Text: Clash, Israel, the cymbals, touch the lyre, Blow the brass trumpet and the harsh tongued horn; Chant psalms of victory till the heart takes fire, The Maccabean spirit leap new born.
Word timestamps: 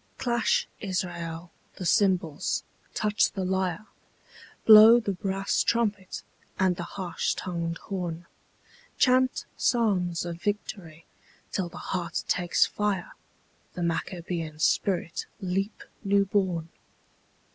Clash, 0.17 0.67
Israel, 0.79 1.51
the 1.75 1.85
cymbals, 1.85 2.63
touch 2.95 3.31
the 3.33 3.45
lyre, 3.45 3.85
Blow 4.65 4.99
the 4.99 5.11
brass 5.11 5.61
trumpet 5.61 6.23
and 6.57 6.75
the 6.75 6.81
harsh 6.97 7.35
tongued 7.35 7.77
horn; 7.77 8.25
Chant 8.97 9.45
psalms 9.55 10.25
of 10.25 10.41
victory 10.41 11.05
till 11.51 11.69
the 11.69 11.77
heart 11.93 12.23
takes 12.27 12.65
fire, 12.65 13.11
The 13.75 13.83
Maccabean 13.83 14.57
spirit 14.57 15.27
leap 15.39 15.83
new 16.03 16.25
born. 16.25 16.69